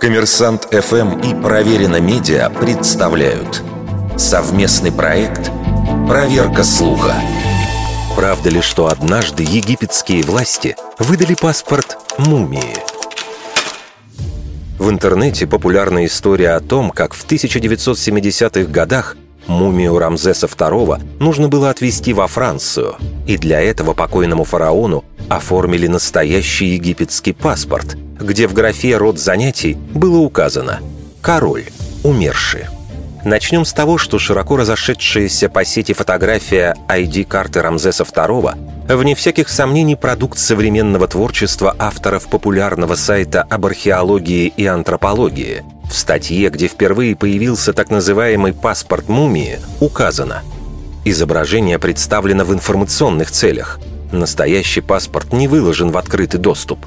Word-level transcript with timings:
Коммерсант 0.00 0.68
ФМ 0.72 1.20
и 1.20 1.34
Проверено 1.42 2.00
Медиа 2.00 2.50
представляют 2.50 3.62
совместный 4.16 4.92
проект 4.92 5.50
«Проверка 6.06 6.62
слуха». 6.62 7.14
Правда 8.14 8.50
ли, 8.50 8.60
что 8.60 8.86
однажды 8.86 9.42
египетские 9.42 10.22
власти 10.22 10.76
выдали 10.98 11.34
паспорт 11.34 11.98
мумии? 12.18 12.76
В 14.78 14.90
интернете 14.90 15.46
популярна 15.46 16.06
история 16.06 16.50
о 16.50 16.60
том, 16.60 16.90
как 16.90 17.12
в 17.12 17.26
1970-х 17.26 18.70
годах 18.70 19.16
мумию 19.46 19.98
Рамзеса 19.98 20.46
II 20.46 21.02
нужно 21.18 21.48
было 21.48 21.70
отвезти 21.70 22.12
во 22.12 22.26
Францию, 22.26 22.96
и 23.26 23.36
для 23.36 23.60
этого 23.60 23.92
покойному 23.92 24.44
фараону 24.44 25.04
оформили 25.28 25.86
настоящий 25.86 26.66
египетский 26.66 27.32
паспорт, 27.32 27.96
где 28.18 28.46
в 28.46 28.54
графе 28.54 28.96
«род 28.96 29.18
занятий» 29.18 29.74
было 29.94 30.18
указано 30.18 30.80
«король, 31.20 31.64
умерший». 32.02 32.66
Начнем 33.24 33.64
с 33.64 33.72
того, 33.72 33.98
что 33.98 34.18
широко 34.18 34.56
разошедшаяся 34.56 35.48
по 35.48 35.64
сети 35.64 35.92
фотография 35.92 36.76
ID-карты 36.88 37.60
Рамзеса 37.60 38.04
II 38.04 38.94
вне 38.94 39.14
всяких 39.16 39.48
сомнений 39.48 39.96
продукт 39.96 40.38
современного 40.38 41.08
творчества 41.08 41.74
авторов 41.76 42.28
популярного 42.28 42.94
сайта 42.94 43.42
об 43.42 43.66
археологии 43.66 44.52
и 44.56 44.66
антропологии. 44.66 45.64
В 45.90 45.96
статье, 45.96 46.50
где 46.50 46.68
впервые 46.68 47.16
появился 47.16 47.72
так 47.72 47.90
называемый 47.90 48.52
«паспорт 48.52 49.08
мумии», 49.08 49.58
указано 49.80 50.42
Изображение 51.06 51.78
представлено 51.78 52.44
в 52.44 52.52
информационных 52.52 53.30
целях. 53.30 53.78
Настоящий 54.10 54.80
паспорт 54.80 55.32
не 55.32 55.46
выложен 55.46 55.92
в 55.92 55.98
открытый 55.98 56.40
доступ. 56.40 56.84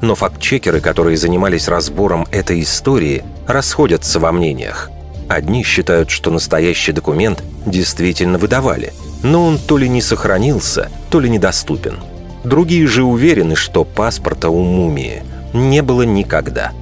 Но 0.00 0.14
фактчекеры, 0.14 0.80
которые 0.80 1.16
занимались 1.16 1.68
разбором 1.68 2.26
этой 2.30 2.60
истории, 2.60 3.24
расходятся 3.46 4.20
во 4.20 4.32
мнениях– 4.32 4.90
Одни 5.28 5.62
считают, 5.62 6.08
что 6.10 6.30
настоящий 6.30 6.92
документ 6.92 7.42
действительно 7.66 8.38
выдавали, 8.38 8.94
но 9.22 9.44
он 9.44 9.58
то 9.58 9.76
ли 9.76 9.88
не 9.88 10.00
сохранился, 10.00 10.90
то 11.10 11.20
ли 11.20 11.28
недоступен. 11.28 11.98
Другие 12.44 12.86
же 12.86 13.02
уверены, 13.04 13.54
что 13.54 13.84
паспорта 13.84 14.48
у 14.48 14.64
мумии 14.64 15.22
не 15.52 15.82
было 15.82 16.02
никогда. 16.02 16.72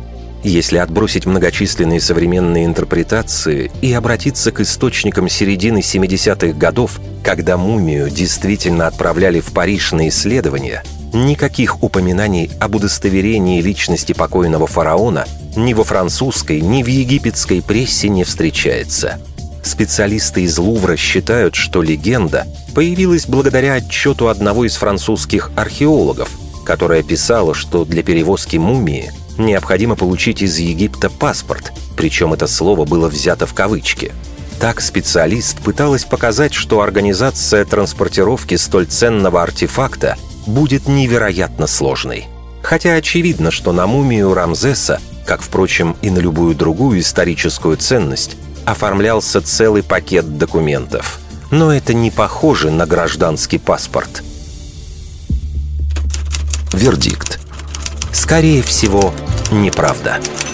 Если 0.44 0.78
отбросить 0.78 1.26
многочисленные 1.26 2.00
современные 2.00 2.66
интерпретации 2.66 3.72
и 3.82 3.92
обратиться 3.92 4.52
к 4.52 4.60
источникам 4.60 5.28
середины 5.28 5.78
70-х 5.78 6.56
годов, 6.56 7.00
когда 7.24 7.56
мумию 7.56 8.10
действительно 8.10 8.86
отправляли 8.86 9.40
в 9.40 9.50
Париж 9.52 9.90
на 9.90 10.08
исследования, 10.08 10.84
никаких 11.24 11.82
упоминаний 11.82 12.50
об 12.60 12.74
удостоверении 12.74 13.60
личности 13.60 14.12
покойного 14.12 14.66
фараона 14.66 15.26
ни 15.56 15.72
во 15.72 15.84
французской, 15.84 16.60
ни 16.60 16.82
в 16.82 16.86
египетской 16.86 17.62
прессе 17.62 18.08
не 18.08 18.24
встречается. 18.24 19.18
Специалисты 19.62 20.42
из 20.42 20.58
Лувра 20.58 20.96
считают, 20.96 21.54
что 21.54 21.82
легенда 21.82 22.46
появилась 22.74 23.26
благодаря 23.26 23.74
отчету 23.74 24.28
одного 24.28 24.64
из 24.64 24.76
французских 24.76 25.50
археологов, 25.56 26.30
которая 26.64 27.02
писала, 27.02 27.54
что 27.54 27.84
для 27.84 28.02
перевозки 28.02 28.58
мумии 28.58 29.10
необходимо 29.38 29.96
получить 29.96 30.42
из 30.42 30.58
Египта 30.58 31.10
паспорт, 31.10 31.72
причем 31.96 32.32
это 32.32 32.46
слово 32.46 32.84
было 32.84 33.08
взято 33.08 33.46
в 33.46 33.54
кавычки. 33.54 34.12
Так 34.60 34.80
специалист 34.80 35.58
пыталась 35.58 36.04
показать, 36.04 36.54
что 36.54 36.80
организация 36.80 37.64
транспортировки 37.64 38.54
столь 38.56 38.86
ценного 38.86 39.42
артефакта 39.42 40.16
будет 40.46 40.88
невероятно 40.88 41.66
сложной. 41.66 42.26
Хотя 42.62 42.94
очевидно, 42.94 43.50
что 43.50 43.72
на 43.72 43.86
мумию 43.86 44.34
Рамзеса 44.34 45.00
как, 45.26 45.42
впрочем, 45.42 45.96
и 46.00 46.08
на 46.08 46.18
любую 46.18 46.54
другую 46.54 47.00
историческую 47.00 47.76
ценность, 47.76 48.36
оформлялся 48.64 49.42
целый 49.42 49.82
пакет 49.82 50.38
документов. 50.38 51.18
Но 51.50 51.72
это 51.72 51.92
не 51.92 52.10
похоже 52.10 52.70
на 52.70 52.86
гражданский 52.86 53.58
паспорт. 53.58 54.22
Вердикт. 56.72 57.40
Скорее 58.12 58.62
всего, 58.62 59.12
неправда. 59.50 60.18
Неправда. 60.18 60.45